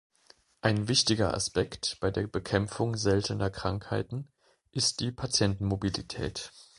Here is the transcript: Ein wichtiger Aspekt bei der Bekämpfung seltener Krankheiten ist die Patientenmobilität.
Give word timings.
Ein 0.61 0.87
wichtiger 0.87 1.31
Aspekt 1.35 1.97
bei 1.99 2.09
der 2.09 2.25
Bekämpfung 2.25 2.97
seltener 2.97 3.51
Krankheiten 3.51 4.31
ist 4.71 4.99
die 4.99 5.11
Patientenmobilität. 5.11 6.51